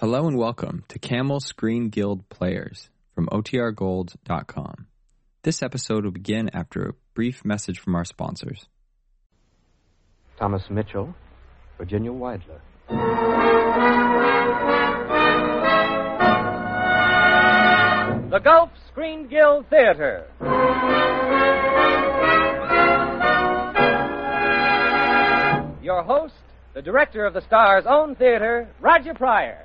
[0.00, 4.86] Hello and welcome to Camel Screen Guild Players from OTRGold.com.
[5.42, 8.66] This episode will begin after a brief message from our sponsors.
[10.38, 11.14] Thomas Mitchell,
[11.76, 12.62] Virginia Weidler.
[18.30, 20.24] The Gulf Screen Guild Theater.
[25.82, 26.39] Your host,
[26.72, 29.64] the director of the Star's own theater, Roger Pryor.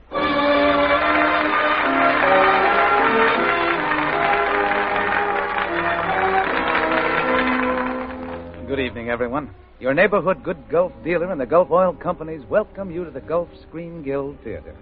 [8.67, 9.53] Good evening, everyone.
[9.79, 13.49] Your neighborhood good Gulf dealer and the Gulf Oil Companies welcome you to the Gulf
[13.67, 14.75] Screen Guild Theater.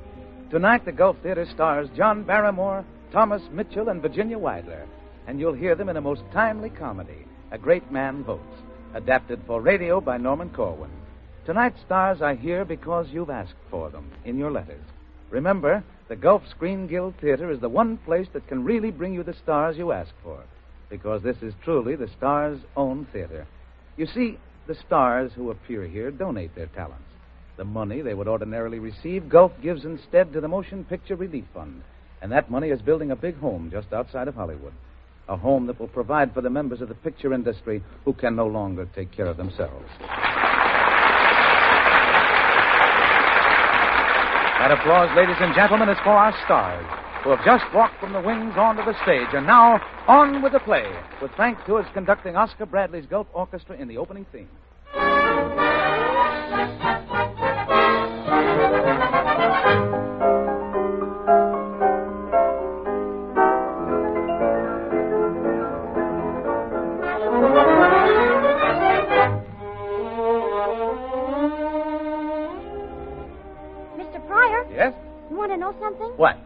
[0.49, 4.85] Tonight, the Gulf Theater stars John Barrymore, Thomas Mitchell, and Virginia Weidler.
[5.27, 8.41] And you'll hear them in a most timely comedy, A Great Man Votes,
[8.93, 10.89] adapted for radio by Norman Corwin.
[11.45, 14.83] Tonight's stars are here because you've asked for them in your letters.
[15.29, 19.23] Remember, the Gulf Screen Guild Theater is the one place that can really bring you
[19.23, 20.39] the stars you ask for,
[20.89, 23.45] because this is truly the stars' own theater.
[23.97, 27.03] You see, the stars who appear here donate their talents.
[27.57, 31.83] The money they would ordinarily receive, Gulf gives instead to the Motion Picture Relief Fund.
[32.21, 34.73] And that money is building a big home just outside of Hollywood.
[35.27, 38.47] A home that will provide for the members of the picture industry who can no
[38.47, 39.89] longer take care of themselves.
[44.63, 46.85] That applause, ladies and gentlemen, is for our stars,
[47.21, 50.61] who have just walked from the wings onto the stage, and now on with the
[50.61, 50.89] play,
[51.21, 54.47] with Frank Tours conducting Oscar Bradley's Gulf Orchestra in the opening theme.
[76.17, 76.37] What?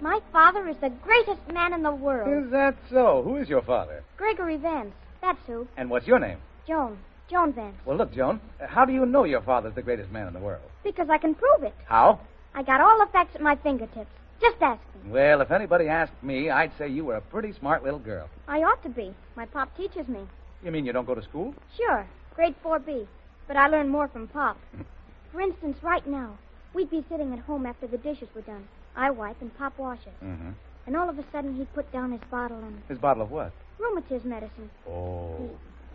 [0.00, 2.44] My father is the greatest man in the world.
[2.44, 3.22] Is that so?
[3.22, 4.02] Who is your father?
[4.16, 4.92] Gregory Vance.
[5.20, 5.68] That's who.
[5.76, 6.38] And what's your name?
[6.66, 6.98] Joan.
[7.30, 7.76] Joan Vance.
[7.84, 10.40] Well, look, Joan, uh, how do you know your father's the greatest man in the
[10.40, 10.62] world?
[10.82, 11.74] Because I can prove it.
[11.86, 12.18] How?
[12.54, 14.10] I got all the facts at my fingertips.
[14.40, 15.12] Just ask me.
[15.12, 18.28] Well, if anybody asked me, I'd say you were a pretty smart little girl.
[18.48, 19.14] I ought to be.
[19.36, 20.26] My pop teaches me.
[20.64, 21.54] You mean you don't go to school?
[21.76, 23.06] Sure, grade 4B.
[23.46, 24.58] But I learn more from Pop.
[25.32, 26.36] For instance, right now,
[26.74, 28.66] we'd be sitting at home after the dishes were done.
[28.96, 30.12] I wipe and Pop washes.
[30.22, 30.50] Mm-hmm.
[30.86, 33.52] And all of a sudden, he'd put down his bottle and His bottle of what?
[33.78, 34.70] rheumatism medicine.
[34.88, 35.50] Oh.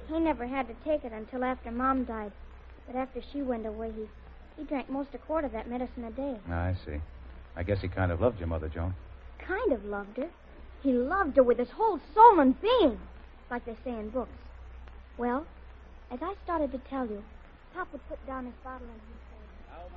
[0.07, 2.31] He never had to take it until after Mom died.
[2.85, 4.07] But after she went away, he,
[4.57, 6.37] he drank most a quart of that medicine a day.
[6.49, 6.97] I see.
[7.55, 8.93] I guess he kind of loved your mother, Joan.
[9.39, 10.29] Kind of loved her.
[10.83, 12.99] He loved her with his whole soul and being,
[13.49, 14.31] like they say in books.
[15.17, 15.45] Well,
[16.11, 17.23] as I started to tell you,
[17.73, 19.16] Pop would put down his bottle and Now,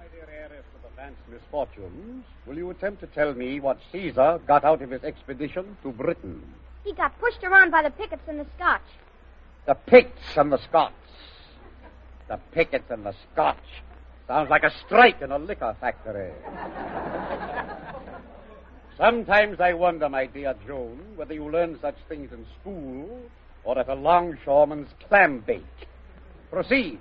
[0.00, 4.40] my dear heiress to the Vance misfortunes, will you attempt to tell me what Caesar
[4.46, 6.42] got out of his expedition to Britain?
[6.84, 8.80] He got pushed around by the pickets and the Scotch.
[9.66, 10.94] The Picts and the Scots.
[12.28, 13.58] The Pickets and the Scotch.
[14.26, 16.32] Sounds like a strike in a liquor factory.
[18.96, 23.20] Sometimes I wonder, my dear Joan, whether you learn such things in school
[23.64, 25.62] or at a longshoreman's clam bake.
[26.50, 27.00] Proceed.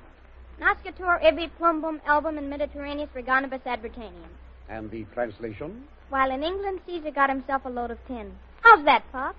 [0.59, 4.31] Nascatur ibi plumbum album in Mediterraneus reganibus advertanium.
[4.67, 5.83] And the translation?
[6.09, 8.31] While in England, Caesar got himself a load of tin.
[8.61, 9.35] How's that, Pop?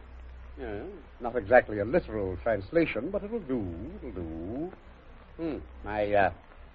[0.59, 0.81] Yeah,
[1.21, 3.65] not exactly a literal translation, but it'll do.
[3.99, 4.73] It'll do.
[5.37, 5.59] Hmm.
[5.85, 6.33] My uh,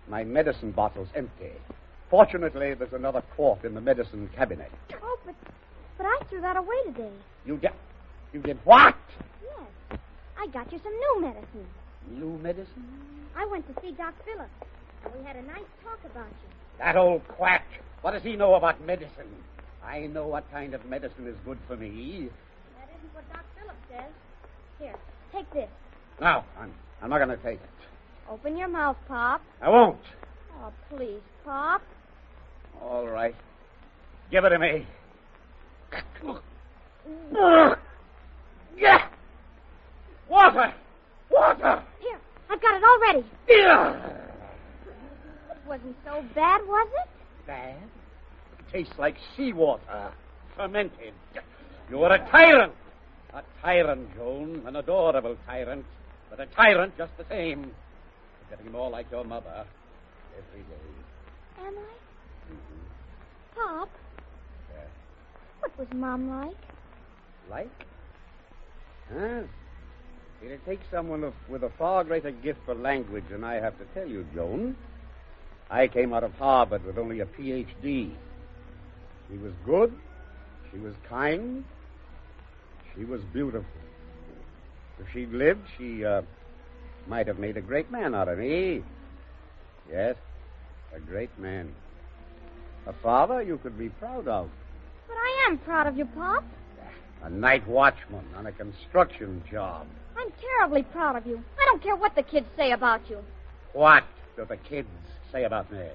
[0.07, 1.51] my medicine bottle's empty.
[2.09, 4.71] Fortunately, there's another quart in the medicine cabinet.
[5.01, 5.35] Oh, but,
[5.97, 7.11] but I threw that away today.
[7.45, 7.71] You did.
[8.31, 8.95] You did what?
[9.43, 9.99] Yes.
[10.37, 11.67] I got you some new medicine.
[12.11, 12.85] New medicine?
[13.35, 14.49] I went to see Doc Phillips,
[15.03, 16.49] and we had a nice talk about you.
[16.79, 17.65] That old quack.
[18.01, 19.29] What does he know about medicine?
[19.83, 22.29] I know what kind of medicine is good for me.
[22.77, 24.11] That isn't what Doc Phillips says.
[24.79, 24.95] Here,
[25.33, 25.69] take this.
[26.21, 27.69] No, I'm, I'm not going to take it.
[28.29, 29.41] Open your mouth, Pop.
[29.61, 29.99] I won't.
[30.61, 31.81] Oh, please, Pop.
[32.81, 33.35] All right.
[34.31, 34.87] Give it to me.
[37.07, 37.77] Mm.
[40.29, 40.73] Water!
[41.35, 41.83] Water!
[41.99, 43.25] Here, I've got it all ready.
[43.49, 44.09] Yeah.
[45.51, 47.09] It wasn't so bad, was it?
[47.47, 47.75] Bad?
[48.59, 50.11] It Tastes like seawater.
[50.55, 51.13] Fermented.
[51.89, 52.73] You're a tyrant.
[53.33, 54.63] A tyrant, Joan.
[54.65, 55.85] An adorable tyrant.
[56.29, 57.63] But a tyrant just the same.
[57.63, 59.65] You're getting more like your mother
[60.37, 61.65] every day.
[61.67, 62.51] Am I?
[62.51, 63.55] Mm-hmm.
[63.79, 63.89] Pop,
[64.73, 64.87] Yes.
[65.59, 66.57] what was Mom like?
[67.49, 67.71] Like?
[69.11, 69.41] Huh?
[70.43, 73.85] It'll take someone of, with a far greater gift for language than I have to
[73.93, 74.75] tell you, Joan.
[75.69, 78.15] I came out of Harvard with only a Ph.D.
[79.29, 79.93] She was good.
[80.71, 81.63] She was kind.
[82.95, 83.65] She was beautiful.
[84.99, 86.21] If she'd lived, she uh,
[87.07, 88.83] might have made a great man out of me.
[89.89, 90.15] Yes,
[90.95, 91.73] a great man.
[92.87, 94.49] A father you could be proud of.
[95.07, 96.43] But I am proud of you, Pop.
[97.23, 99.87] A night watchman on a construction job.
[100.17, 101.43] I'm terribly proud of you.
[101.59, 103.19] I don't care what the kids say about you.
[103.73, 104.03] What
[104.37, 104.87] do the kids
[105.31, 105.87] say about me?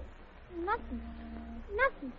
[0.65, 1.01] Nothing.
[1.75, 2.13] Nothing.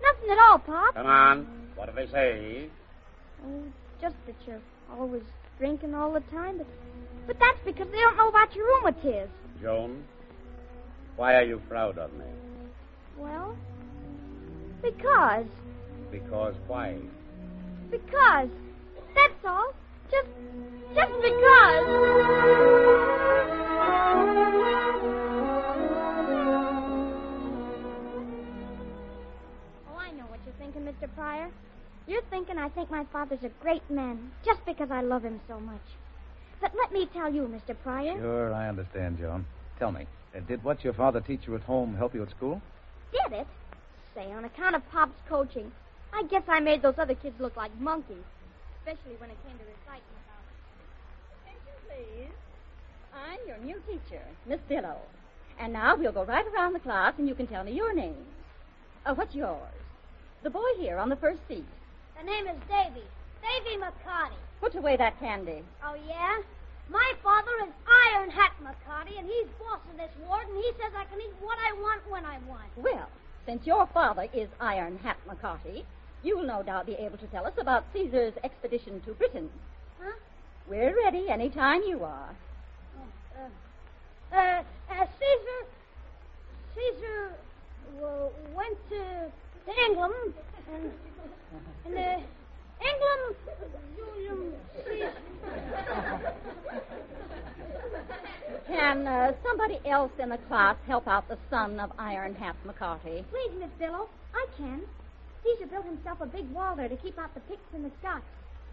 [0.00, 0.94] Nothing at all, Pop.
[0.94, 1.46] Come on.
[1.74, 2.68] What do they say?
[3.44, 3.62] Oh,
[4.00, 4.60] just that you're
[4.96, 5.22] always
[5.58, 6.58] drinking all the time.
[6.58, 6.66] But,
[7.26, 9.28] but that's because they don't know about your rheumatiz.
[9.60, 10.04] Joan,
[11.16, 12.24] why are you proud of me?
[13.16, 13.56] Well,
[14.82, 15.46] because.
[16.12, 16.96] Because why?
[17.90, 18.48] Because.
[19.14, 19.72] That's all.
[20.10, 20.28] Just.
[20.94, 22.98] Just because.
[29.90, 31.12] Oh, I know what you're thinking, Mr.
[31.14, 31.48] Pryor.
[32.06, 35.60] You're thinking I think my father's a great man just because I love him so
[35.60, 35.82] much.
[36.60, 37.76] But let me tell you, Mr.
[37.82, 38.14] Pryor.
[38.18, 39.46] Sure, I understand, Joan.
[39.78, 42.60] Tell me, uh, did what your father teach you at home help you at school?
[43.12, 43.46] Did it?
[44.14, 45.70] Say, on account of Pop's coaching,
[46.12, 48.24] I guess I made those other kids look like monkeys,
[48.88, 50.48] especially when it came to reciting about
[51.44, 52.32] Attention, please.
[53.12, 54.96] I'm your new teacher, Miss Dillow.
[55.60, 58.32] And now we'll go right around the class and you can tell me your names.
[59.04, 59.76] Uh, what's yours?
[60.42, 61.66] The boy here on the first seat.
[62.18, 63.04] The name is Davy.
[63.42, 64.40] Davy McCarty.
[64.60, 65.62] Put away that candy.
[65.84, 66.38] Oh, yeah?
[66.88, 67.72] My father is
[68.14, 71.34] Iron Hat McCarty, and he's boss of this ward, and he says I can eat
[71.40, 72.68] what I want when I want.
[72.76, 73.08] Well,
[73.44, 75.84] since your father is Iron Hat McCarty,
[76.22, 79.48] you'll no doubt be able to tell us about Caesar's expedition to Britain.
[80.00, 80.12] Huh?
[80.68, 82.34] We're ready any time you are.
[83.36, 85.66] Uh, uh, uh, Caesar,
[86.74, 87.32] Caesar
[88.02, 89.30] uh, went to,
[89.66, 90.34] to England,
[90.74, 90.92] and,
[91.86, 92.20] and uh,
[92.80, 93.36] England,
[94.86, 95.12] Caesar.
[98.66, 103.24] Can uh, somebody else in the class help out the son of Iron Hat McCarty?
[103.30, 104.82] Please, Miss Dillow, I can.
[105.44, 108.24] Caesar built himself a big wall there to keep out the Picts and the Scots.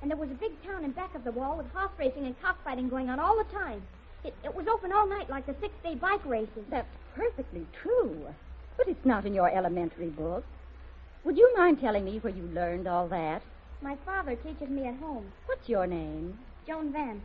[0.01, 2.39] And there was a big town in back of the wall with horse racing and
[2.41, 3.81] cockfighting going on all the time.
[4.23, 6.65] It, it was open all night like the six-day bike races.
[6.69, 8.27] That's perfectly true.
[8.77, 10.43] But it's not in your elementary book.
[11.23, 13.41] Would you mind telling me where you learned all that?
[13.81, 15.31] My father teaches me at home.
[15.45, 16.37] What's your name?
[16.67, 17.23] Joan Vance.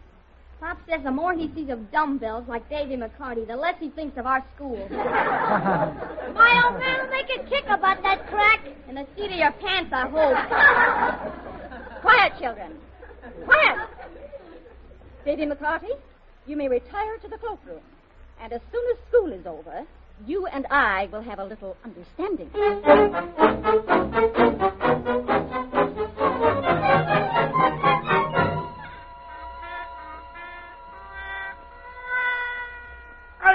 [0.61, 4.19] Pop says the more he sees of dumbbells like Davy McCarty, the less he thinks
[4.19, 4.77] of our school.
[4.91, 8.67] My old man will make a kick about that crack.
[8.87, 10.37] In the seat of your pants, I hope.
[12.03, 12.75] Quiet, children.
[13.47, 13.89] Quiet.
[15.25, 15.97] Davy McCarty,
[16.47, 17.81] you may retire to the cloakroom.
[18.43, 19.87] And as soon as school is over,
[20.27, 22.51] you and I will have a little understanding.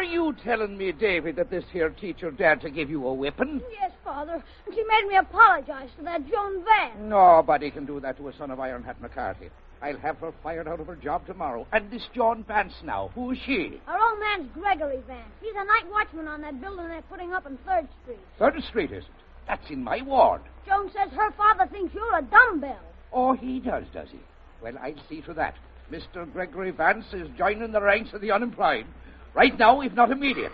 [0.05, 3.61] You telling me, David, that this here teacher dared to give you a whipping?
[3.71, 4.43] Yes, Father.
[4.65, 6.95] And she made me apologize to that Joan Vance.
[6.99, 9.49] Nobody can do that to a son of Iron Hat McCarthy.
[9.81, 11.67] I'll have her fired out of her job tomorrow.
[11.71, 13.81] And this John Vance now, who is she?
[13.87, 15.29] Our old man's Gregory Vance.
[15.41, 18.19] He's a night watchman on that building they're putting up in Third Street.
[18.39, 19.09] Third Street, is it?
[19.47, 20.41] That's in my ward.
[20.65, 22.79] Joan says her father thinks you're a dumbbell.
[23.13, 24.19] Oh, he does, does he?
[24.61, 25.55] Well, I'll see to that.
[25.91, 26.31] Mr.
[26.31, 28.87] Gregory Vance is joining the ranks of the unemployed.
[29.35, 30.53] Right now, if not immediate.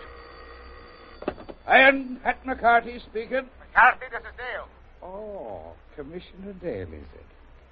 [1.68, 3.46] And Pat McCarty speaking.
[3.62, 4.66] McCarthy, this is Dale.
[5.02, 7.26] Oh, Commissioner Dale, is it?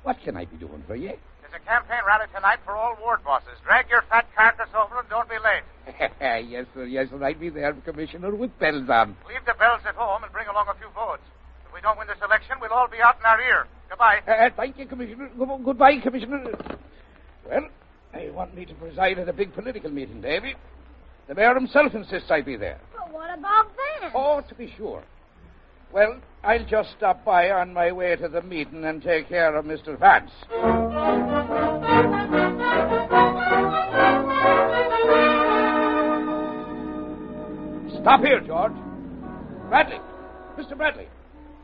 [0.04, 1.12] What can I be doing for you?
[1.42, 3.58] There's a campaign rally tonight for all ward bosses.
[3.64, 5.66] Drag your fat carcass over and don't be late.
[6.48, 7.22] yes, sir, yes, sir.
[7.22, 9.16] I'll be there, Commissioner, with bells on.
[9.28, 11.22] Leave the bells at home and bring along a few votes.
[11.66, 13.66] If we don't win this election, we'll all be out in our ear.
[13.88, 14.20] Goodbye.
[14.28, 15.28] Uh, thank you, Commissioner.
[15.36, 16.54] Go- goodbye, Commissioner.
[17.48, 17.68] Well,
[18.14, 20.54] they want me to preside at a big political meeting, Davy.
[21.30, 22.80] The mayor himself insists I be there.
[22.92, 23.66] But what about
[24.00, 24.12] Vance?
[24.16, 25.04] Oh, to be sure.
[25.92, 29.64] Well, I'll just stop by on my way to the meeting and take care of
[29.64, 29.96] Mr.
[29.96, 30.32] Vance.
[38.00, 38.72] Stop here, George.
[39.68, 40.00] Bradley.
[40.58, 40.76] Mr.
[40.76, 41.06] Bradley.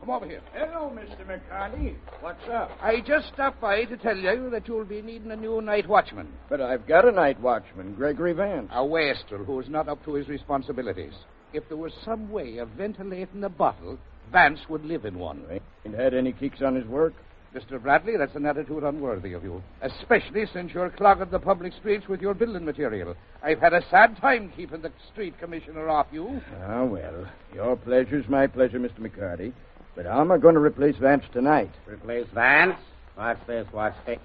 [0.07, 0.41] Come over here.
[0.53, 1.25] Hello, Mr.
[1.27, 1.93] McCarty.
[2.21, 2.71] What's up?
[2.81, 6.29] I just stopped by to tell you that you'll be needing a new night watchman.
[6.47, 8.69] But I've got a night watchman, Gregory Vance.
[8.71, 11.11] A wastrel who's not up to his responsibilities.
[11.51, 13.97] If there was some way of ventilating the bottle,
[14.31, 15.43] Vance would live in one.
[15.85, 17.13] Ain't had any kicks on his work?
[17.53, 17.81] Mr.
[17.81, 22.21] Bradley, that's an attitude unworthy of you, especially since you're clogging the public streets with
[22.21, 23.13] your building material.
[23.43, 26.41] I've had a sad time keeping the street commissioner off you.
[26.63, 28.99] Ah, well, your pleasure's my pleasure, Mr.
[28.99, 29.51] McCarty.
[29.97, 31.71] But how am I going to replace Vance tonight?
[31.87, 32.77] Replace Vance?
[33.17, 34.19] Watch this, watch this.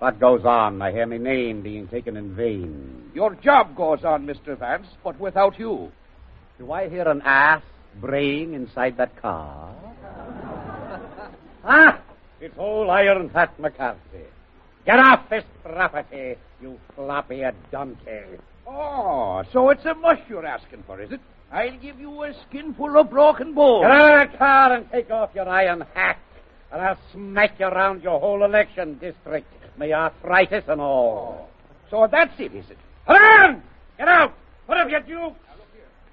[0.00, 0.82] What goes on?
[0.82, 3.12] I hear my name being taken in vain.
[3.14, 4.58] Your job goes on, Mr.
[4.58, 5.92] Vance, but without you.
[6.58, 7.62] Do I hear an ass
[8.00, 9.72] braying inside that car?
[11.64, 12.00] ah!
[12.40, 14.26] It's old Iron Hat McCarthy.
[14.84, 18.36] Get off this property, you floppy donkey.
[18.66, 21.20] Oh, so it's a mush you're asking for, is it?
[21.52, 23.84] I'll give you a skinful of broken bones.
[23.84, 26.18] Get out of the car and take off your iron hat,
[26.72, 31.46] and I'll smack you around your whole election district, my arthritis and all.
[31.46, 31.48] Oh.
[31.90, 32.78] So that's it, is it?
[33.06, 33.62] Come on!
[33.98, 34.32] Get out!
[34.64, 35.32] What have you do?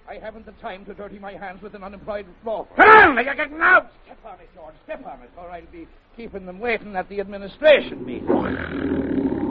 [0.10, 2.67] I haven't the time to dirty my hands with an unemployed law.
[2.75, 3.24] Come on!
[3.24, 3.91] You're getting out!
[4.05, 4.74] Step on it, George.
[4.84, 9.49] Step on it, or I'll be keeping them waiting at the administration meeting.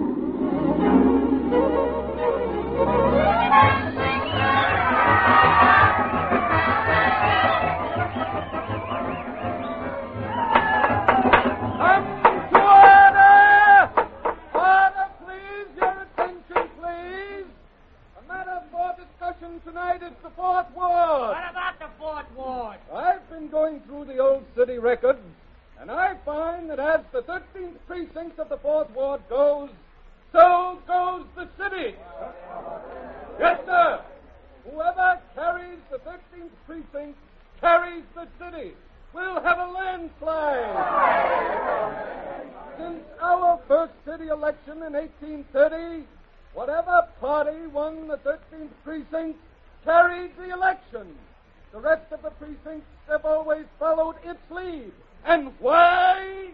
[53.98, 54.92] Followed its lead.
[55.26, 56.50] And why?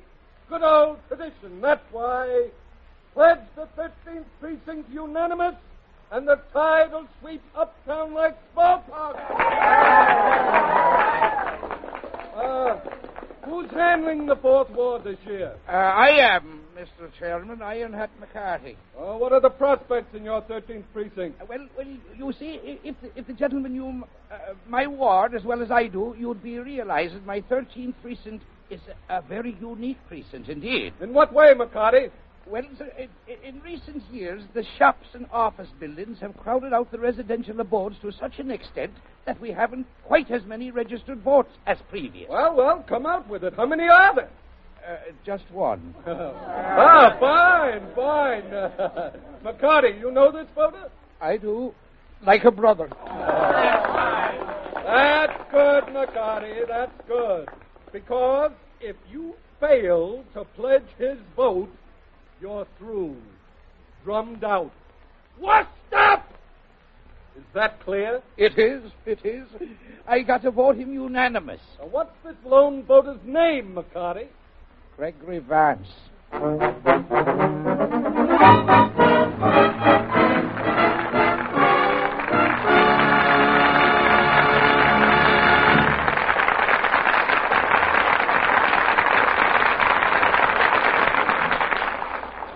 [0.48, 1.60] Good old tradition.
[1.60, 2.48] That's why.
[3.12, 5.54] Pledge the 13th precinct unanimous,
[6.10, 9.18] and the tide will sweep uptown like smallpox.
[12.34, 12.80] Uh,
[13.44, 15.54] who's handling the fourth ward this year?
[15.68, 17.08] Uh, I am, Mr.
[17.18, 18.76] Chairman, Iron Hat McCarthy.
[18.98, 21.40] Oh, what are the prospects in your 13th precinct?
[21.40, 25.44] Uh, well, well, you see, if the, if the gentleman knew uh, my ward as
[25.44, 29.98] well as I do, you'd be realizing my 13th precinct is a, a very unique
[30.08, 30.92] precinct indeed.
[31.00, 32.10] In what way, McCarty?
[32.46, 33.08] Well, sir, in,
[33.42, 38.12] in recent years, the shops and office buildings have crowded out the residential abodes to
[38.12, 38.92] such an extent
[39.26, 42.28] that we haven't quite as many registered votes as previous.
[42.28, 43.54] Well, well, come out with it.
[43.56, 44.30] How many are there?
[44.86, 45.94] Uh, just one.
[46.06, 48.42] ah, fine, fine.
[49.44, 50.90] McCarty, you know this voter?
[51.22, 51.74] I do.
[52.26, 52.90] Like a brother.
[54.84, 56.68] That's good, McCarty.
[56.68, 57.48] That's good.
[57.92, 61.70] Because if you fail to pledge his vote,
[62.40, 63.16] you're through.
[64.04, 64.72] Drummed out.
[65.38, 66.28] What's up?
[67.36, 68.20] Is that clear?
[68.36, 68.92] It is.
[69.06, 69.46] It is.
[70.06, 71.60] I got to vote him unanimous.
[71.78, 74.28] Now, what's this lone voter's name, McCarty?
[74.96, 75.88] Gregory Vance.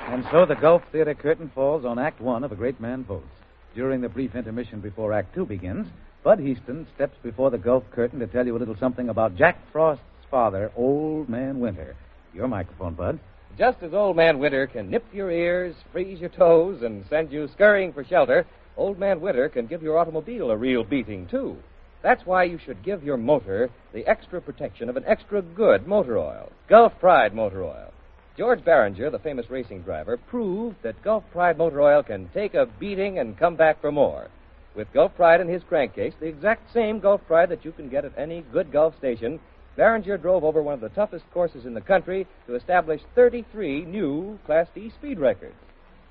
[0.07, 3.27] And so the Gulf Theater curtain falls on Act One of A Great Man Votes.
[3.75, 5.89] During the brief intermission before Act Two begins,
[6.23, 9.59] Bud Hiestand steps before the Gulf curtain to tell you a little something about Jack
[9.73, 11.97] Frost's father, Old Man Winter.
[12.39, 13.19] Your microphone, Bud.
[13.59, 17.49] Just as Old Man Winter can nip your ears, freeze your toes, and send you
[17.49, 21.57] scurrying for shelter, Old Man Winter can give your automobile a real beating, too.
[22.01, 26.17] That's why you should give your motor the extra protection of an extra good motor
[26.17, 27.93] oil, Gulf Pride Motor Oil.
[28.37, 32.67] George Barringer, the famous racing driver, proved that Gulf Pride Motor Oil can take a
[32.79, 34.29] beating and come back for more.
[34.77, 38.05] With Gulf Pride in his crankcase, the exact same Gulf Pride that you can get
[38.05, 39.41] at any good Gulf station,
[39.79, 44.37] Barringer drove over one of the toughest courses in the country to establish 33 new
[44.45, 45.55] Class D speed records.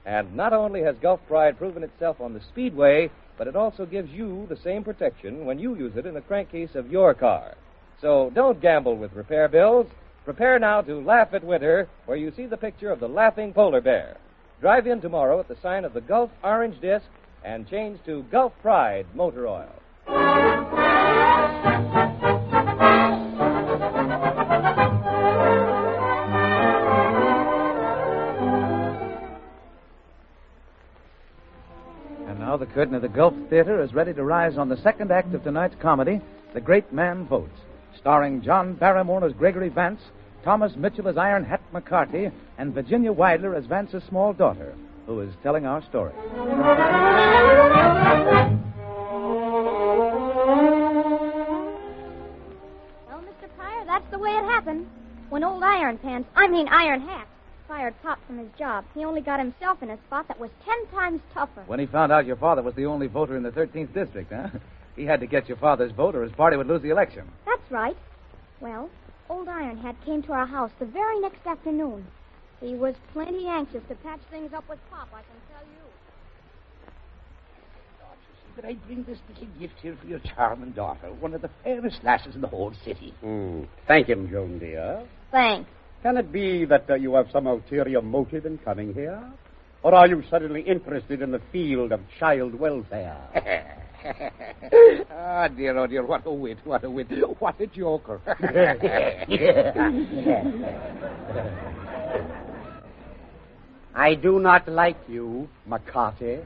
[0.05, 4.09] And not only has Gulf Pride proven itself on the speedway, but it also gives
[4.09, 7.55] you the same protection when you use it in the crankcase of your car.
[7.99, 9.87] So don't gamble with repair bills.
[10.23, 13.81] Prepare now to laugh at winter, where you see the picture of the laughing polar
[13.81, 14.15] bear.
[14.61, 17.05] Drive in tomorrow at the sign of the Gulf Orange Disc
[17.43, 20.46] and change to Gulf Pride Motor Oil.
[32.77, 35.73] Curtain of the Gulf Theater is ready to rise on the second act of tonight's
[35.81, 36.21] comedy,
[36.53, 37.59] The Great Man Votes,
[37.97, 39.99] starring John Barrymore as Gregory Vance,
[40.43, 42.29] Thomas Mitchell as Iron Hat McCarthy,
[42.59, 44.75] and Virginia Weidler as Vance's small daughter,
[45.07, 46.13] who is telling our story.
[46.13, 46.37] Well,
[53.23, 53.49] Mr.
[53.57, 54.03] Pryor, that
[54.45, 54.85] happened?
[55.29, 57.27] When old Iron Pants, I mean Iron Hat,
[57.67, 60.87] fired Pop from his job, he only got himself in a spot that was ten
[60.87, 61.63] times tougher.
[61.67, 64.49] When he found out your father was the only voter in the 13th district, huh?
[64.95, 67.27] He had to get your father's vote or his party would lose the election.
[67.45, 67.95] That's right.
[68.59, 68.89] Well,
[69.29, 72.07] old Iron Hat came to our house the very next afternoon.
[72.59, 75.83] He was plenty anxious to patch things up with Pop, I can tell you.
[78.55, 82.03] But I bring this little gift here for your charming daughter, one of the fairest
[82.03, 83.13] lasses in the whole city.
[83.23, 83.67] Mm.
[83.87, 85.03] Thank him, Joan, dear.
[85.29, 85.69] Thanks.
[86.03, 89.21] Can it be that uh, you have some ulterior motive in coming here?
[89.83, 93.17] Or are you suddenly interested in the field of child welfare?
[95.11, 97.07] ah, dear, oh, dear, what a wit, what a wit,
[97.39, 98.21] what a joker.
[103.95, 106.39] I do not like you, McCarthy.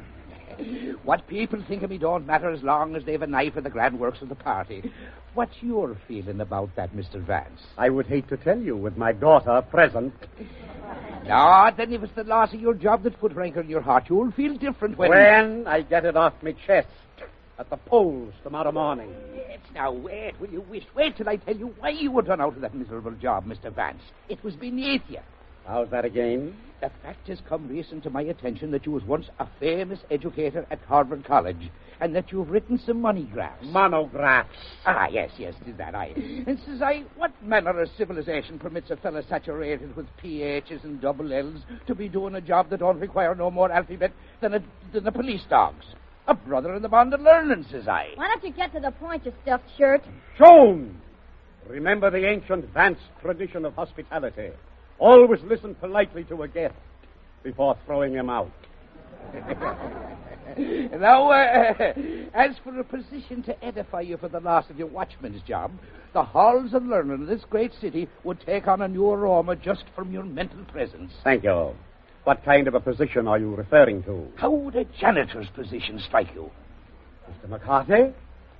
[1.04, 3.70] What people think of me don't matter as long as they've a knife in the
[3.70, 4.92] grand works of the party.
[5.34, 7.22] What's your feeling about that, Mr.
[7.26, 7.62] Vance?
[7.78, 10.14] I would hate to tell you with my daughter present.
[11.26, 14.06] No, then if it's the loss of your job that put rancor in your heart,
[14.10, 15.10] you'll feel different when...
[15.10, 16.88] When I get it off my chest
[17.58, 19.14] at the polls tomorrow morning.
[19.36, 20.84] Yes, now wait, will you wish?
[20.96, 23.74] Wait till I tell you why you were done out of that miserable job, Mr.
[23.74, 24.02] Vance.
[24.30, 25.20] It was beneath you.
[25.66, 26.56] How's that again?
[26.82, 30.66] The fact has come recent to my attention that you was once a famous educator
[30.72, 33.64] at Harvard College, and that you've written some money graphs.
[33.68, 34.50] Monographs.
[34.88, 36.08] Ah, yes, yes, did that I.
[36.48, 41.32] And says I, what manner of civilization permits a fellow saturated with PHs and double
[41.32, 44.60] L's to be doing a job that don't require no more alphabet than a,
[44.92, 45.86] than a police dog's?
[46.28, 48.10] A brother in the bond of learning, says I.
[48.16, 50.02] Why don't you get to the point, you stuffed shirt?
[50.40, 51.00] Joan!
[51.68, 54.50] Remember the ancient Vance tradition of hospitality.
[55.02, 56.76] Always listen politely to a guest
[57.42, 58.52] before throwing him out.
[59.34, 61.94] now, uh,
[62.36, 65.72] as for a position to edify you for the loss of your watchman's job,
[66.14, 69.86] the halls of learning of this great city would take on a new aroma just
[69.96, 71.12] from your mental presence.
[71.24, 71.74] Thank you.
[72.26, 74.28] What kind of a position are you referring to?
[74.36, 76.52] How would a janitor's position strike you?
[77.28, 77.50] Mr.
[77.50, 78.14] McCarthy,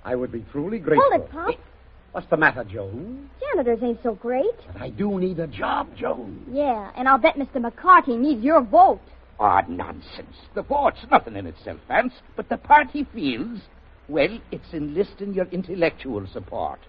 [0.04, 1.08] I would be truly grateful.
[1.12, 1.71] Hold it, Pop.
[2.12, 3.30] What's the matter, Joan?
[3.40, 4.46] Janitors ain't so great.
[4.74, 6.46] But I do need a job, Joan.
[6.52, 7.62] Yeah, and I'll bet Mr.
[7.62, 9.02] McCarthy needs your vote.
[9.40, 10.36] Ah, nonsense.
[10.54, 13.62] The vote's nothing in itself, Vance, but the party feels,
[14.10, 16.80] well, it's enlisting your intellectual support.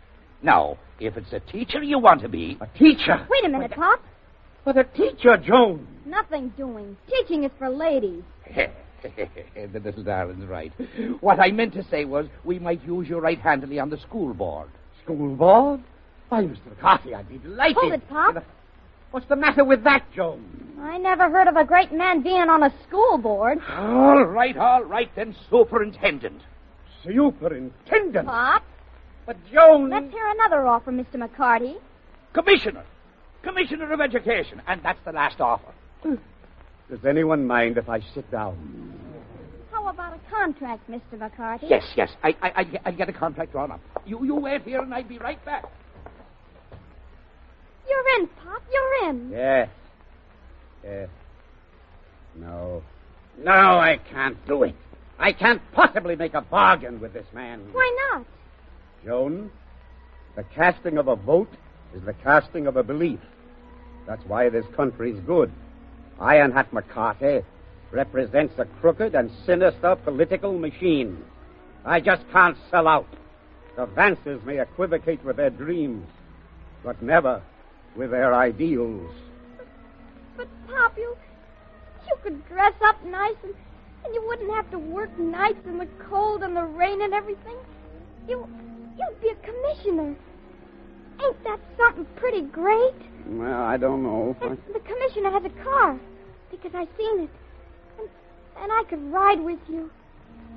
[0.42, 2.58] Now, if it's a teacher you want to be.
[2.61, 3.26] A teacher?
[3.30, 4.00] Wait a minute, Pop.
[4.64, 5.87] But a teacher, Joan.
[6.04, 6.96] Nothing doing.
[7.08, 8.22] Teaching is for ladies.
[8.54, 10.72] the little darling's right.
[11.20, 14.35] What I meant to say was we might use you right handedly on the school
[14.35, 14.68] board.
[15.04, 15.80] School board?
[16.28, 16.66] Why, Mr.
[16.70, 17.76] McCarthy, I'd be delighted.
[17.78, 18.44] Hold it, Pop.
[19.10, 20.78] What's the matter with that, Joan?
[20.80, 23.58] I never heard of a great man being on a school board.
[23.68, 26.40] All right, all right, then, superintendent.
[27.04, 28.26] Superintendent?
[28.26, 28.62] Pop,
[29.26, 29.90] But, Joan.
[29.90, 31.16] let's hear another offer, Mr.
[31.16, 31.74] McCarty.
[32.32, 32.84] Commissioner.
[33.42, 34.62] Commissioner of Education.
[34.66, 35.72] And that's the last offer.
[36.04, 38.56] Does anyone mind if I sit down?
[39.92, 41.18] How about a contract, Mr.
[41.18, 41.68] McCarty?
[41.68, 42.09] Yes, yes.
[42.22, 43.81] I, I, I, I'll get a contract drawn up.
[44.07, 45.64] You, you wait here, and I'll be right back.
[47.87, 48.62] You're in, Pop.
[48.72, 49.31] You're in.
[49.31, 49.68] Yes.
[50.83, 51.09] Yes.
[52.37, 52.83] No.
[53.38, 54.74] No, I can't do it.
[55.18, 57.61] I can't possibly make a bargain with this man.
[57.72, 58.24] Why not?
[59.05, 59.50] Joan,
[60.37, 61.52] the casting of a vote
[61.94, 63.20] is the casting of a belief.
[64.07, 65.52] That's why this country's good.
[66.18, 67.42] Iron Hat McCarthy
[67.92, 71.22] represents a crooked and sinister political machine.
[71.85, 73.09] I just can't sell out.
[73.76, 76.07] The Vances may equivocate with their dreams,
[76.83, 77.42] but never
[77.96, 79.11] with their ideals.
[80.37, 81.16] But, Pop, you,
[82.07, 83.55] you could dress up nice and,
[84.05, 87.57] and you wouldn't have to work nights in the cold and the rain and everything.
[88.28, 88.48] You,
[88.98, 90.16] you'd be a commissioner.
[91.22, 92.94] Ain't that something pretty great?
[93.26, 94.37] Well, I don't know.
[94.40, 95.98] And the commissioner has a car
[96.50, 97.31] because I've seen it.
[98.62, 99.90] And, I could ride with you.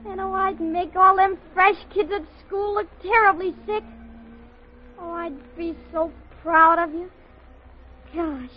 [0.08, 3.84] And oh, I'd make all them fresh kids at school look terribly sick.
[5.00, 6.12] Oh, I'd be so
[6.44, 7.10] proud of you.
[8.14, 8.50] Gosh.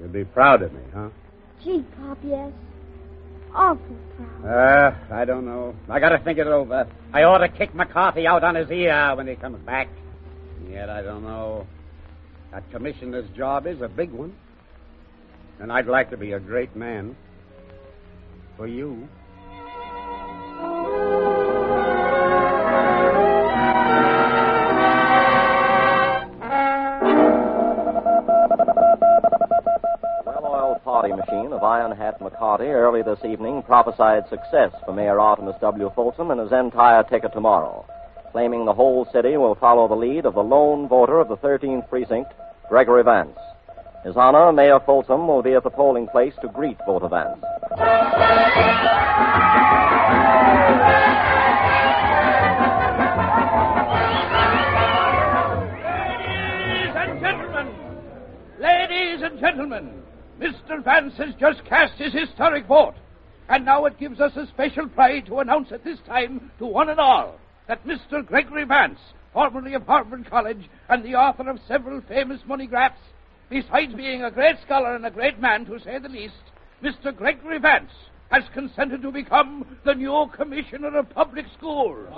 [0.00, 1.10] You'd be proud of me, huh?
[1.62, 2.52] Gee, Pop, yes.
[3.54, 4.44] Awful proud.
[4.44, 5.74] Uh, I don't know.
[5.88, 6.86] I gotta think it over.
[7.12, 9.88] I ought to kick McCarthy out on his ear when he comes back.
[10.70, 11.66] Yet I don't know.
[12.52, 14.34] That commissioner's job is a big one.
[15.60, 17.16] And I'd like to be a great man.
[18.58, 19.08] For you.
[31.14, 35.90] machine of Iron Hat McCarty early this evening prophesied success for Mayor Artemus W.
[35.94, 37.86] Folsom and his entire ticket tomorrow,
[38.32, 41.88] claiming the whole city will follow the lead of the lone voter of the 13th
[41.88, 42.32] precinct,
[42.68, 43.38] Gregory Vance.
[44.08, 47.44] His Honor, Mayor Folsom, will be at the polling place to greet voter Vance.
[56.08, 57.68] Ladies and gentlemen,
[58.58, 60.02] ladies and gentlemen,
[60.40, 60.82] Mr.
[60.82, 62.94] Vance has just cast his historic vote.
[63.50, 66.88] And now it gives us a special pride to announce at this time to one
[66.88, 67.34] and all
[67.66, 68.24] that Mr.
[68.24, 69.00] Gregory Vance,
[69.34, 72.96] formerly of Harvard College and the author of several famous money graphs,
[73.50, 76.34] besides being a great scholar and a great man, to say the least,
[76.82, 77.14] Mr.
[77.14, 77.90] Gregory Vance
[78.30, 82.08] has consented to become the new Commissioner of Public Schools.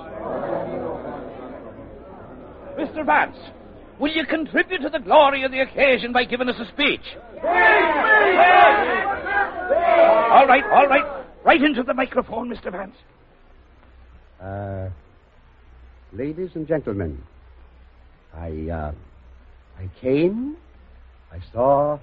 [2.79, 3.05] Mr.
[3.07, 3.37] Vance,
[3.99, 7.05] will you contribute to the glory of the occasion by giving us a speech?
[10.31, 11.25] All right, all right.
[11.45, 12.71] Right into the microphone, Mr.
[12.71, 12.97] Vance.
[14.41, 14.91] Uh,
[16.13, 17.23] ladies and gentlemen,
[18.35, 18.93] I, uh,
[19.79, 20.57] I came,
[21.33, 21.99] I saw,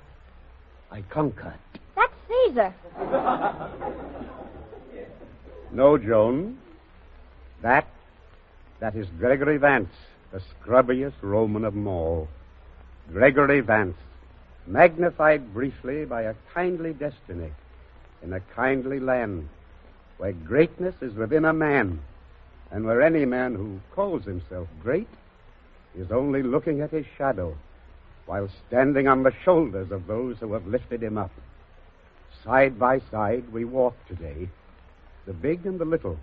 [0.91, 1.53] I conquered.
[1.95, 2.73] That's Caesar.
[5.71, 6.57] No, Joan.
[7.61, 7.87] That,
[8.79, 9.93] that is Gregory Vance,
[10.31, 12.27] the scrubbiest Roman of them all.
[13.11, 13.97] Gregory Vance,
[14.65, 17.51] magnified briefly by a kindly destiny
[18.23, 19.47] in a kindly land
[20.17, 21.99] where greatness is within a man
[22.71, 25.07] and where any man who calls himself great
[25.97, 27.55] is only looking at his shadow
[28.27, 31.31] while standing on the shoulders of those who have lifted him up.
[32.43, 34.47] Side by side we walk today,
[35.25, 36.19] the big and the little,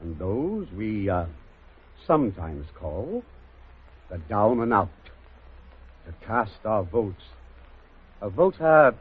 [0.00, 1.26] and those we uh,
[2.06, 3.22] sometimes call
[4.10, 4.88] the down and out,
[6.06, 7.22] to cast our votes.
[8.22, 8.94] A voter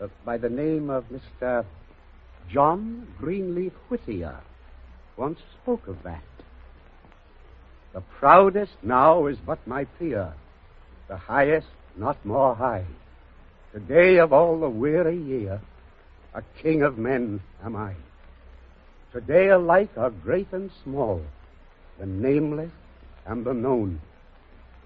[0.00, 1.64] uh, by the name of Mr.
[2.50, 4.40] John Greenleaf Whittier
[5.16, 6.22] once spoke of that.
[7.94, 10.34] The proudest now is but my peer,
[11.08, 12.84] the highest not more high.
[13.72, 15.60] Today of all the weary year,
[16.34, 17.94] a king of men am I.
[19.12, 21.22] Today alike are great and small,
[21.98, 22.72] the nameless
[23.26, 24.00] and the known.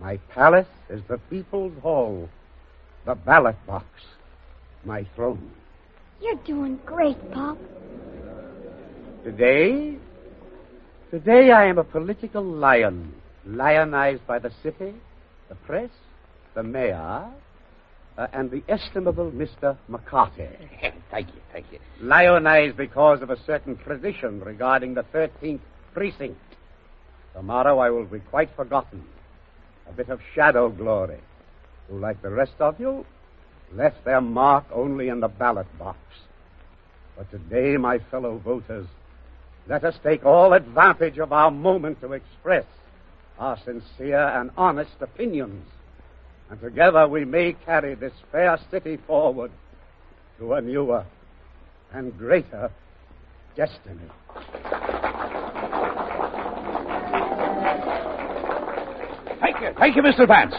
[0.00, 2.28] My palace is the people's hall,
[3.04, 3.86] the ballot box,
[4.84, 5.50] my throne.
[6.20, 7.58] You're doing great, Pop.
[9.24, 9.96] Today,
[11.10, 13.14] today I am a political lion,
[13.46, 14.94] lionized by the city,
[15.48, 15.90] the press,
[16.58, 17.24] the mayor,
[18.18, 19.76] uh, and the estimable Mr.
[19.86, 20.48] McCarthy.
[21.12, 21.78] thank you, thank you.
[22.00, 25.60] Lionized because of a certain tradition regarding the 13th
[25.94, 26.40] precinct.
[27.32, 29.04] Tomorrow I will be quite forgotten.
[29.88, 31.20] A bit of shadow glory,
[31.88, 33.06] who, like the rest of you,
[33.72, 35.98] left their mark only in the ballot box.
[37.16, 38.88] But today, my fellow voters,
[39.68, 42.66] let us take all advantage of our moment to express
[43.38, 45.64] our sincere and honest opinions.
[46.50, 49.50] And together we may carry this fair city forward
[50.38, 51.04] to a newer
[51.92, 52.70] and greater
[53.56, 54.08] destiny.
[59.40, 60.26] Thank you, thank you, Mr.
[60.26, 60.54] Vance.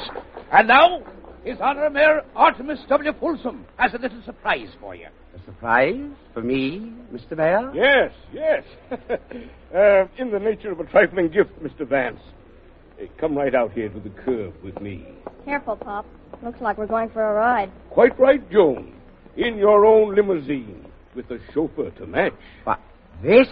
[0.52, 1.02] And now,
[1.43, 3.12] His Honor Mayor Artemus W.
[3.19, 5.08] Folsom has a little surprise for you.
[5.36, 7.38] A surprise for me, Mr.
[7.38, 7.71] Mayor?
[7.73, 8.63] Yes, yes.
[8.91, 11.88] uh, in the nature of a trifling gift, Mr.
[11.88, 12.19] Vance.
[13.02, 15.08] Uh, come right out here to the curb with me.
[15.49, 16.05] Careful, Pop.
[16.43, 17.71] Looks like we're going for a ride.
[17.89, 18.93] Quite right, Joan.
[19.35, 20.85] In your own limousine,
[21.15, 22.33] with a chauffeur to match.
[22.65, 22.79] What?
[23.23, 23.47] This?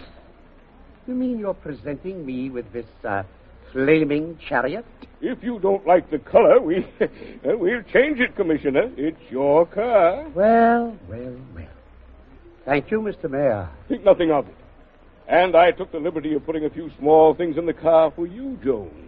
[1.07, 3.23] You mean you're presenting me with this uh,
[3.71, 4.85] flaming chariot?
[5.21, 7.07] If you don't like the color, we uh,
[7.57, 8.91] we'll change it, Commissioner.
[8.95, 10.29] It's your car.
[10.35, 11.65] Well, well, well.
[12.63, 13.27] Thank you, Mr.
[13.27, 13.69] Mayor.
[13.87, 14.55] Think nothing of it.
[15.27, 18.27] And I took the liberty of putting a few small things in the car for
[18.27, 19.07] you, Joan.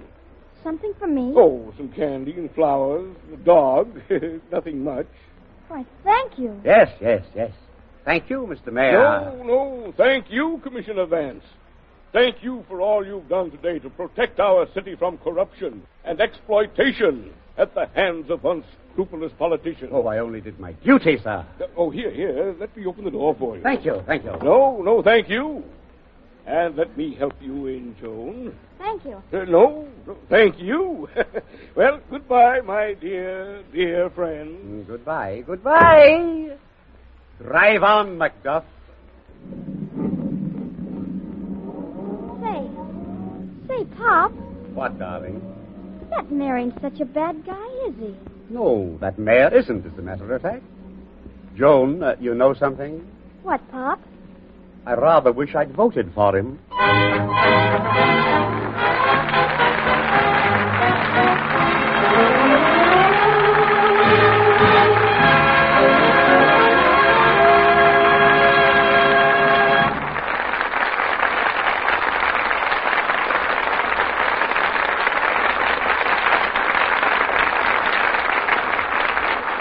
[0.63, 1.33] Something for me?
[1.35, 3.99] Oh, some candy and flowers, a dog,
[4.51, 5.07] nothing much.
[5.67, 6.59] Why, thank you.
[6.65, 7.51] Yes, yes, yes.
[8.05, 8.73] Thank you, Mr.
[8.73, 8.93] Mayor.
[8.93, 11.43] No, no, thank you, Commissioner Vance.
[12.11, 17.31] Thank you for all you've done today to protect our city from corruption and exploitation
[17.57, 19.91] at the hands of unscrupulous politicians.
[19.93, 21.45] Oh, I only did my duty, sir.
[21.61, 22.55] Uh, oh, here, here.
[22.59, 23.63] Let me open the door for you.
[23.63, 24.31] Thank you, thank you.
[24.43, 25.63] No, no, thank you.
[26.49, 28.55] And let me help you in, Joan.
[28.79, 29.21] Thank you.
[29.31, 31.07] Uh, no, no, thank you.
[31.75, 34.57] well, goodbye, my dear, dear friend.
[34.65, 36.57] Mm, goodbye, goodbye.
[37.39, 38.63] Drive on, Macduff.
[42.41, 42.67] Say,
[43.67, 44.31] say, Pop,
[44.73, 45.39] What, darling?
[46.09, 48.15] that mayor ain't such a bad guy, is he?
[48.49, 50.63] No, that mayor isn't, as a matter of fact.
[51.55, 53.07] Joan, uh, you know something?
[53.43, 53.99] What, Pop?
[54.85, 56.59] I rather wish I'd voted for him.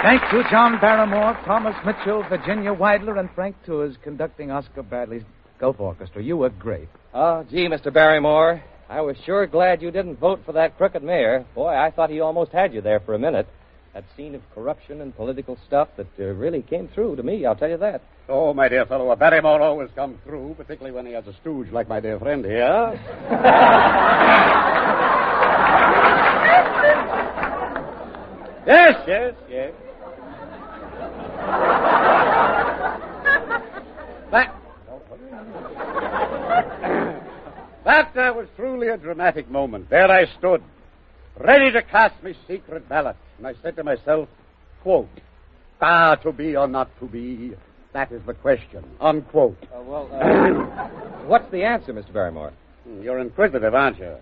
[0.09, 5.23] Thank you, John Barrymore, Thomas Mitchell, Virginia Weidler, and Frank Tours conducting Oscar Bradley's
[5.61, 6.23] Gulf Orchestra.
[6.23, 6.89] You were great.
[7.13, 7.93] Oh, gee, Mr.
[7.93, 8.65] Barrymore.
[8.89, 11.45] I was sure glad you didn't vote for that crooked mayor.
[11.55, 13.47] Boy, I thought he almost had you there for a minute.
[13.93, 17.55] That scene of corruption and political stuff that uh, really came through to me, I'll
[17.55, 18.01] tell you that.
[18.31, 21.71] Oh, my dear fellow, a Barrymore always comes through, particularly when he has a stooge
[21.71, 22.95] like my dear friend here.
[28.67, 29.75] yes, yes, yes.
[37.89, 39.89] That uh, was truly a dramatic moment.
[39.89, 40.63] There I stood,
[41.41, 43.17] ready to cast my secret ballot.
[43.39, 44.29] And I said to myself,
[44.83, 45.09] quote,
[45.81, 47.55] ah, to be or not to be,
[47.95, 49.57] that is the question, unquote.
[49.75, 50.89] Uh, well, uh,
[51.27, 52.13] what's the answer, Mr.
[52.13, 52.53] Barrymore?
[52.87, 54.17] Hmm, You're inquisitive, aren't you?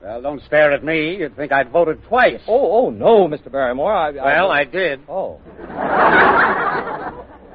[0.00, 1.16] Well, don't stare at me.
[1.16, 2.40] You'd think I'd voted twice.
[2.46, 3.50] Oh, oh, no, Mr.
[3.50, 3.92] Barrymore.
[3.92, 5.00] I, Well, I did.
[5.08, 5.40] Oh.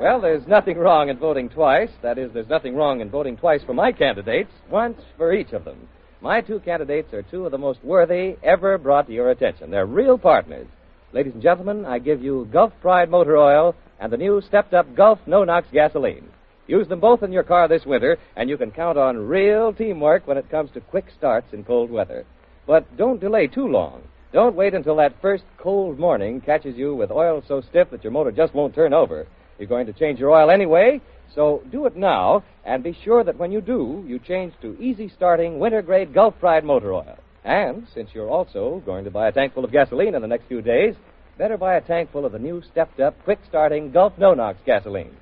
[0.01, 1.91] well, there's nothing wrong in voting twice.
[2.01, 5.63] That is, there's nothing wrong in voting twice for my candidates, once for each of
[5.63, 5.87] them.
[6.21, 9.69] My two candidates are two of the most worthy ever brought to your attention.
[9.69, 10.65] They're real partners.
[11.13, 14.95] Ladies and gentlemen, I give you Gulf Pride Motor Oil and the new stepped up
[14.95, 16.29] Gulf No Nox gasoline.
[16.65, 20.25] Use them both in your car this winter, and you can count on real teamwork
[20.25, 22.25] when it comes to quick starts in cold weather.
[22.65, 24.01] But don't delay too long.
[24.33, 28.11] Don't wait until that first cold morning catches you with oil so stiff that your
[28.13, 29.27] motor just won't turn over.
[29.62, 31.02] You're going to change your oil anyway,
[31.36, 35.08] so do it now, and be sure that when you do, you change to easy
[35.15, 37.15] starting winter grade Gulf Pride motor oil.
[37.45, 40.47] And since you're also going to buy a tank full of gasoline in the next
[40.47, 40.95] few days,
[41.38, 44.58] better buy a tank full of the new stepped up, quick starting Gulf No Nox
[44.65, 45.15] gasoline.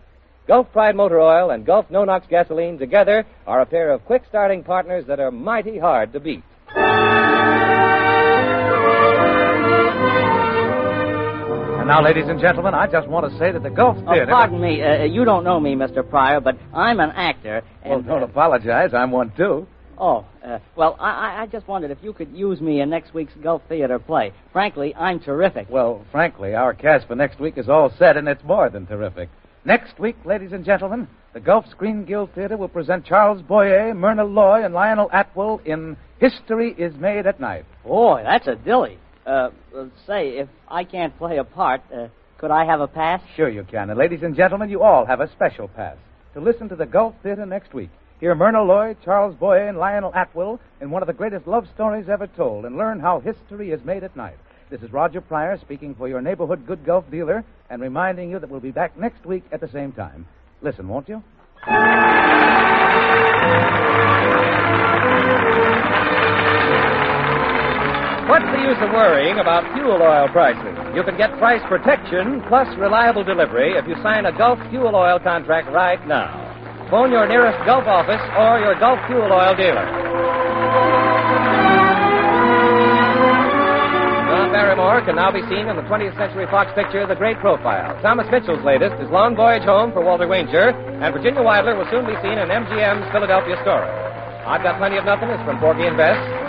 [0.47, 4.23] Gulf Pride Motor Oil and Gulf No Nox gasoline together are a pair of quick
[4.30, 6.45] starting partners that are mighty hard to beat.
[11.89, 14.28] Now, ladies and gentlemen, I just want to say that the Gulf Oh, Theater.
[14.28, 14.80] pardon me.
[14.84, 16.08] Uh, you don't know me, Mr.
[16.08, 17.63] Pryor, but I'm an actor.
[17.84, 18.93] Well, don't apologize.
[18.93, 19.65] I'm one, too.
[19.97, 23.15] Oh, uh, well, I, I- I just wondered if you could use me in next
[23.15, 24.34] week's Gulf Theater play.
[24.54, 25.65] Frankly, I'm terrific.
[25.67, 29.30] Well, frankly, our cast for next week is all set, and it's more than terrific.
[29.65, 34.25] Next week, ladies and gentlemen, the Gulf Screen Guild Theater will present Charles Boyer, Myrna
[34.25, 37.65] Loy, and Lionel Atwill in History is Made at Night.
[37.84, 38.99] Boy, that's a dilly.
[39.25, 39.49] Uh,
[40.08, 43.21] say, if I can't play a part, uh, could I have a pass?
[43.36, 43.89] Sure you can.
[43.89, 45.97] And ladies and gentlemen, you all have a special pass
[46.34, 47.89] to listen to the Gulf Theater next week.
[48.19, 52.10] Hear Myrna Loy, Charles Boyer, and Lionel Atwill in one of the greatest love stories
[52.10, 54.38] ever told and learn how history is made at night.
[54.69, 58.49] This is Roger Pryor speaking for your neighborhood good Gulf dealer and reminding you that
[58.49, 60.27] we'll be back next week at the same time.
[60.62, 61.23] Listen, won't you?
[68.69, 70.77] Use of worrying about fuel oil prices?
[70.93, 75.17] You can get price protection plus reliable delivery if you sign a Gulf fuel oil
[75.17, 76.29] contract right now.
[76.93, 79.89] Phone your nearest Gulf office or your Gulf fuel oil dealer.
[84.29, 87.97] John Barrymore can now be seen in the 20th Century Fox picture The Great Profile.
[88.05, 92.05] Thomas Mitchell's latest is Long Voyage Home for Walter Wanger, and Virginia Weidler will soon
[92.05, 93.89] be seen in MGM's Philadelphia Story.
[94.45, 95.29] I've got plenty of nothing.
[95.34, 96.48] It's from Porgy and Bess.